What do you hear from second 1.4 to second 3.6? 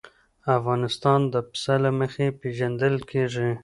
پسه له مخې پېژندل کېږي.